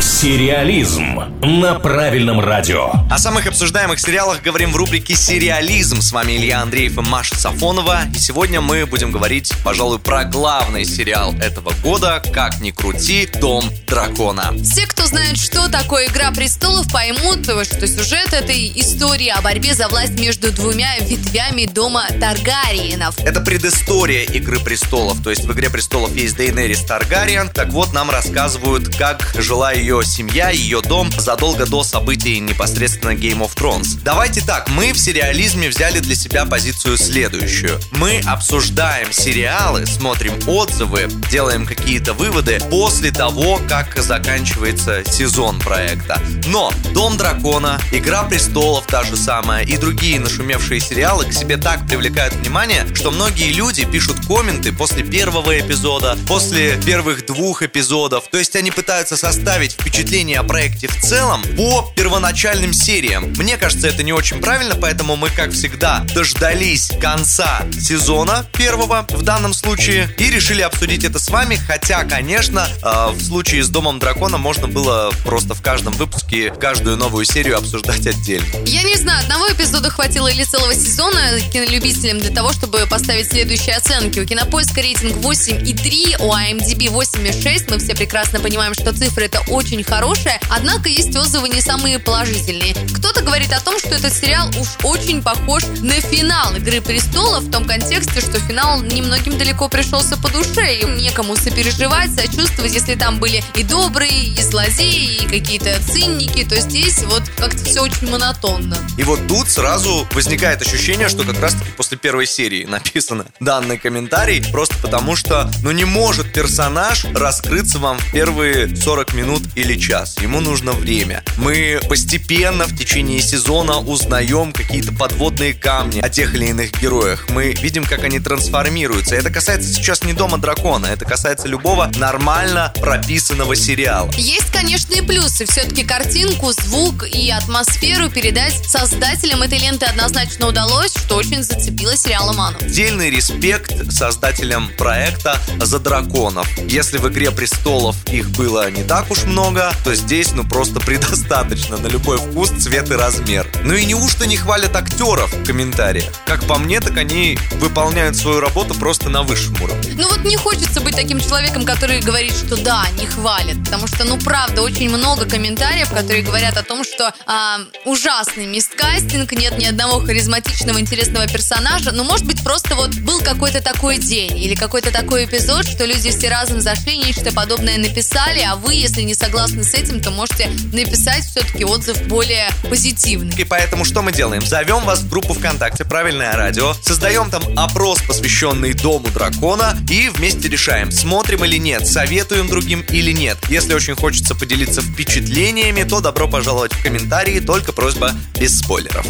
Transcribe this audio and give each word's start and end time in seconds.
Сериализм 0.00 1.20
на 1.42 1.74
правильном 1.74 2.40
радио. 2.40 2.90
О 3.10 3.18
самых 3.18 3.46
обсуждаемых 3.46 4.00
сериалах 4.00 4.40
говорим 4.42 4.72
в 4.72 4.76
рубрике 4.76 5.14
«Сериализм». 5.14 6.00
С 6.00 6.12
вами 6.12 6.38
Илья 6.38 6.62
Андреев 6.62 6.96
и 6.96 7.00
Маша 7.02 7.36
Сафонова. 7.36 8.00
И 8.14 8.18
сегодня 8.18 8.62
мы 8.62 8.86
будем 8.86 9.12
говорить, 9.12 9.52
пожалуй, 9.62 9.98
про 9.98 10.24
главный 10.24 10.86
сериал 10.86 11.34
этого 11.34 11.72
года 11.82 12.22
«Как 12.32 12.60
ни 12.60 12.70
крути. 12.70 13.28
Дом 13.40 13.64
дракона». 13.86 14.54
Все, 14.62 14.86
кто 14.86 15.04
знает, 15.06 15.36
что 15.36 15.68
такое 15.68 16.06
«Игра 16.06 16.30
престолов», 16.30 16.90
поймут, 16.90 17.44
что 17.44 17.86
сюжет 17.86 18.32
этой 18.32 18.72
истории 18.76 19.28
о 19.28 19.42
борьбе 19.42 19.74
за 19.74 19.88
власть 19.88 20.18
между 20.18 20.50
двумя 20.50 20.98
ветвями 21.00 21.66
дома 21.66 22.06
Таргариенов. 22.18 23.18
Это 23.20 23.40
предыстория 23.40 24.24
«Игры 24.24 24.60
престолов». 24.60 25.22
То 25.22 25.28
есть 25.28 25.44
в 25.44 25.52
«Игре 25.52 25.68
престолов» 25.68 26.14
есть 26.14 26.36
Дейнерис 26.36 26.80
Таргариен. 26.84 27.50
Так 27.50 27.68
вот, 27.70 27.92
нам 27.92 28.10
рассказывают, 28.10 28.96
как 28.96 29.34
жила 29.36 29.72
ее 29.72 29.89
ее 29.90 30.04
семья, 30.04 30.50
ее 30.50 30.82
дом 30.82 31.10
задолго 31.18 31.66
до 31.66 31.82
событий 31.82 32.38
непосредственно 32.38 33.10
Game 33.10 33.40
of 33.40 33.56
Thrones. 33.56 33.98
Давайте 34.04 34.40
так, 34.40 34.68
мы 34.68 34.92
в 34.92 34.98
сериализме 34.98 35.68
взяли 35.68 35.98
для 35.98 36.14
себя 36.14 36.44
позицию 36.44 36.96
следующую. 36.96 37.80
Мы 37.92 38.20
обсуждаем 38.24 39.12
сериалы, 39.12 39.86
смотрим 39.86 40.34
отзывы, 40.46 41.08
делаем 41.28 41.66
какие-то 41.66 42.12
выводы 42.12 42.60
после 42.70 43.10
того, 43.10 43.60
как 43.68 44.00
заканчивается 44.00 45.02
сезон 45.04 45.58
проекта. 45.58 46.22
Но 46.46 46.72
Дом 46.94 47.16
Дракона, 47.16 47.80
Игра 47.90 48.22
Престолов 48.22 48.86
та 48.86 49.02
же 49.02 49.16
самая 49.16 49.64
и 49.64 49.76
другие 49.76 50.20
нашумевшие 50.20 50.78
сериалы 50.78 51.24
к 51.24 51.32
себе 51.32 51.56
так 51.56 51.88
привлекают 51.88 52.34
внимание, 52.34 52.86
что 52.94 53.10
многие 53.10 53.50
люди 53.50 53.84
пишут 53.84 54.24
комменты 54.26 54.72
после 54.72 55.02
первого 55.02 55.58
эпизода, 55.58 56.16
после 56.28 56.80
первых 56.86 57.26
двух 57.26 57.62
эпизодов. 57.62 58.28
То 58.30 58.38
есть 58.38 58.54
они 58.54 58.70
пытаются 58.70 59.16
составить 59.16 59.79
впечатление 59.80 60.38
о 60.38 60.42
проекте 60.42 60.88
в 60.88 61.00
целом 61.00 61.42
по 61.56 61.90
первоначальным 61.96 62.72
сериям. 62.72 63.32
Мне 63.36 63.56
кажется, 63.56 63.88
это 63.88 64.02
не 64.02 64.12
очень 64.12 64.40
правильно, 64.40 64.74
поэтому 64.74 65.16
мы, 65.16 65.30
как 65.30 65.52
всегда, 65.52 66.04
дождались 66.14 66.92
конца 67.00 67.62
сезона 67.80 68.46
первого 68.52 69.06
в 69.08 69.22
данном 69.22 69.54
случае 69.54 70.14
и 70.18 70.30
решили 70.30 70.60
обсудить 70.60 71.04
это 71.04 71.18
с 71.18 71.28
вами, 71.28 71.56
хотя, 71.56 72.04
конечно, 72.04 72.68
э, 72.82 73.12
в 73.12 73.22
случае 73.22 73.62
с 73.62 73.68
Домом 73.68 73.98
Дракона 73.98 74.36
можно 74.36 74.68
было 74.68 75.12
просто 75.24 75.54
в 75.54 75.62
каждом 75.62 75.94
выпуске 75.94 76.50
каждую 76.50 76.96
новую 76.96 77.24
серию 77.24 77.56
обсуждать 77.56 78.06
отдельно. 78.06 78.46
Я 78.66 78.82
не 78.82 78.96
знаю, 78.96 79.22
одного 79.22 79.48
эпизода 79.48 79.90
хватило 79.90 80.28
или 80.28 80.44
целого 80.44 80.74
сезона 80.74 81.40
кинолюбителям 81.52 82.18
для 82.18 82.30
того, 82.30 82.52
чтобы 82.52 82.86
поставить 82.86 83.30
следующие 83.30 83.76
оценки. 83.76 84.20
У 84.20 84.26
Кинопоиска 84.26 84.80
рейтинг 84.82 85.16
8,3, 85.16 86.16
у 86.20 86.32
IMDb 86.34 86.88
8,6. 86.88 87.70
Мы 87.70 87.78
все 87.78 87.94
прекрасно 87.94 88.40
понимаем, 88.40 88.74
что 88.74 88.92
цифры 88.92 89.24
это 89.24 89.40
очень 89.48 89.59
очень 89.60 89.84
хорошая, 89.84 90.40
однако 90.50 90.88
есть 90.88 91.14
отзывы 91.14 91.50
не 91.50 91.60
самые 91.60 91.98
положительные. 91.98 92.74
Кто-то 92.94 93.20
говорит 93.20 93.52
о 93.52 93.60
том, 93.60 93.78
что 93.78 93.90
этот 93.90 94.12
сериал 94.12 94.48
уж 94.58 94.68
очень 94.82 95.22
похож 95.22 95.64
на 95.82 96.00
финал 96.00 96.56
«Игры 96.56 96.80
престолов» 96.80 97.44
в 97.44 97.50
том 97.50 97.66
контексте, 97.66 98.20
что 98.20 98.40
финал 98.40 98.80
немногим 98.80 99.36
далеко 99.36 99.68
пришелся 99.68 100.16
по 100.16 100.30
душе, 100.30 100.78
и 100.78 100.84
некому 101.02 101.36
сопереживать, 101.36 102.14
сочувствовать, 102.14 102.72
если 102.72 102.94
там 102.94 103.20
были 103.20 103.44
и 103.54 103.62
добрые, 103.62 104.28
и 104.28 104.42
злодеи, 104.42 105.24
и 105.24 105.26
какие-то 105.26 105.78
цинники, 105.92 106.42
то 106.44 106.58
здесь 106.58 107.02
вот 107.04 107.22
как-то 107.36 107.62
все 107.62 107.82
очень 107.82 108.10
монотонно. 108.10 108.78
И 108.96 109.02
вот 109.02 109.26
тут 109.28 109.48
сразу 109.50 110.08
возникает 110.12 110.62
ощущение, 110.62 111.10
что 111.10 111.24
как 111.24 111.38
раз-таки 111.38 111.70
после 111.76 111.98
первой 111.98 112.26
серии 112.26 112.64
написано 112.64 113.26
данный 113.40 113.76
комментарий, 113.76 114.42
просто 114.50 114.76
потому 114.80 115.16
что, 115.16 115.50
ну 115.62 115.70
не 115.70 115.84
может 115.84 116.32
персонаж 116.32 117.04
раскрыться 117.14 117.78
вам 117.78 117.98
в 117.98 118.12
первые 118.12 118.74
40 118.74 119.14
минут 119.14 119.42
или 119.54 119.78
час. 119.78 120.16
Ему 120.20 120.40
нужно 120.40 120.72
время. 120.72 121.22
Мы 121.36 121.80
постепенно 121.88 122.66
в 122.66 122.76
течение 122.76 123.20
сезона 123.20 123.78
узнаем 123.78 124.52
какие-то 124.52 124.92
подводные 124.92 125.54
камни 125.54 126.00
о 126.00 126.08
тех 126.08 126.34
или 126.34 126.46
иных 126.46 126.80
героях. 126.80 127.26
Мы 127.30 127.52
видим, 127.52 127.84
как 127.84 128.04
они 128.04 128.20
трансформируются. 128.20 129.14
Это 129.14 129.30
касается 129.30 129.72
сейчас 129.72 130.02
не 130.04 130.12
Дома 130.12 130.38
Дракона, 130.38 130.86
это 130.86 131.04
касается 131.04 131.48
любого 131.48 131.90
нормально 131.96 132.72
прописанного 132.80 133.56
сериала. 133.56 134.10
Есть, 134.16 134.52
конечно, 134.52 134.94
и 134.94 135.00
плюсы. 135.00 135.46
Все-таки 135.46 135.84
картинку, 135.84 136.52
звук 136.52 137.06
и 137.06 137.30
атмосферу 137.30 138.10
передать 138.10 138.54
создателям 138.68 139.42
этой 139.42 139.58
ленты 139.58 139.86
однозначно 139.86 140.48
удалось, 140.48 140.92
что 140.96 141.16
очень 141.16 141.42
зацепило 141.42 141.96
сериал 141.96 142.32
Ману. 142.34 142.58
Отдельный 142.60 143.10
респект 143.10 143.92
создателям 143.92 144.70
проекта 144.76 145.38
«За 145.58 145.78
драконов». 145.78 146.48
Если 146.66 146.98
в 146.98 147.08
«Игре 147.08 147.30
престолов» 147.30 147.96
их 148.12 148.30
было 148.30 148.70
не 148.70 148.82
так 148.82 149.10
уж 149.10 149.24
много, 149.24 149.39
много, 149.40 149.72
то 149.84 149.94
здесь 149.94 150.32
ну 150.32 150.44
просто 150.44 150.80
предостаточно 150.86 151.78
на 151.78 151.86
любой 151.86 152.18
вкус, 152.18 152.50
цвет 152.50 152.90
и 152.90 152.94
размер. 152.94 153.46
Ну 153.64 153.74
и 153.74 153.86
неужто 153.86 154.26
не 154.26 154.36
хвалят 154.36 154.76
актеров 154.76 155.32
в 155.32 155.44
комментариях? 155.46 156.12
Как 156.26 156.44
по 156.44 156.58
мне, 156.58 156.80
так 156.80 156.98
они 156.98 157.38
выполняют 157.52 158.16
свою 158.16 158.40
работу 158.40 158.74
просто 158.74 159.08
на 159.08 159.22
высшем 159.22 159.54
уровне. 159.62 159.94
Ну 159.96 160.08
вот 160.08 160.24
не 160.24 160.36
хочется 160.36 160.80
быть 160.80 160.94
таким 160.94 161.20
человеком, 161.20 161.64
который 161.64 162.00
говорит, 162.00 162.34
что 162.34 162.56
да, 162.62 162.86
не 162.98 163.06
хвалят, 163.06 163.56
потому 163.64 163.86
что, 163.86 164.04
ну 164.04 164.18
правда, 164.18 164.60
очень 164.60 164.90
много 164.90 165.24
комментариев, 165.24 165.90
которые 165.90 166.22
говорят 166.22 166.58
о 166.58 166.62
том, 166.62 166.84
что 166.84 167.12
а, 167.26 167.60
ужасный 167.86 168.46
мисткастинг, 168.46 169.32
нет 169.32 169.56
ни 169.56 169.64
одного 169.64 170.00
харизматичного, 170.00 170.80
интересного 170.80 171.26
персонажа, 171.26 171.92
ну 171.92 172.04
может 172.04 172.26
быть 172.26 172.44
просто 172.44 172.74
вот 172.74 172.94
был 172.96 173.20
какой-то 173.20 173.62
такой 173.62 173.96
день 173.98 174.36
или 174.36 174.54
какой-то 174.54 174.90
такой 174.90 175.24
эпизод, 175.24 175.66
что 175.66 175.86
люди 175.86 176.10
все 176.10 176.28
разом 176.28 176.60
зашли, 176.60 176.98
нечто 176.98 177.32
подобное 177.32 177.78
написали, 177.78 178.40
а 178.40 178.56
вы, 178.56 178.74
если 178.74 179.00
не 179.02 179.14
согласны 179.14 179.29
согласны 179.30 179.62
с 179.62 179.74
этим, 179.74 180.00
то 180.00 180.10
можете 180.10 180.48
написать 180.72 181.24
все-таки 181.24 181.64
отзыв 181.64 182.08
более 182.08 182.48
позитивный. 182.68 183.32
И 183.38 183.44
поэтому 183.44 183.84
что 183.84 184.02
мы 184.02 184.10
делаем? 184.10 184.42
Зовем 184.44 184.84
вас 184.84 185.00
в 185.00 185.08
группу 185.08 185.34
ВКонтакте 185.34 185.84
«Правильное 185.84 186.32
радио», 186.32 186.72
создаем 186.82 187.30
там 187.30 187.40
опрос, 187.56 188.02
посвященный 188.02 188.72
Дому 188.74 189.06
Дракона, 189.14 189.76
и 189.88 190.08
вместе 190.08 190.48
решаем, 190.48 190.90
смотрим 190.90 191.44
или 191.44 191.58
нет, 191.58 191.86
советуем 191.86 192.48
другим 192.48 192.80
или 192.88 193.12
нет. 193.12 193.38
Если 193.48 193.72
очень 193.72 193.94
хочется 193.94 194.34
поделиться 194.34 194.82
впечатлениями, 194.82 195.84
то 195.84 196.00
добро 196.00 196.26
пожаловать 196.26 196.72
в 196.72 196.82
комментарии, 196.82 197.38
только 197.38 197.72
просьба 197.72 198.10
без 198.36 198.58
спойлеров. 198.58 199.06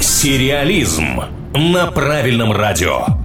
Сериализм 0.00 1.20
на 1.52 1.90
правильном 1.90 2.52
радио. 2.52 3.15